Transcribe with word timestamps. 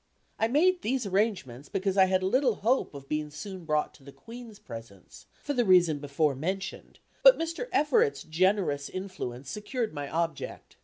I 0.39 0.47
made 0.47 0.81
these 0.81 1.05
arrangements 1.05 1.69
because 1.69 1.95
I 1.95 2.05
had 2.05 2.23
little 2.23 2.55
hope 2.55 2.95
of 2.95 3.07
being 3.07 3.29
soon 3.29 3.65
brought 3.65 3.93
to 3.93 4.03
the 4.03 4.11
Queen's 4.11 4.57
presence, 4.57 5.27
(for 5.43 5.53
the 5.53 5.63
reason 5.63 5.99
before 5.99 6.33
mentioned,) 6.33 6.97
but 7.21 7.37
Mr. 7.37 7.69
Everett's 7.71 8.23
generous 8.23 8.89
influence 8.89 9.51
secured 9.51 9.93
my 9.93 10.09
object. 10.09 10.75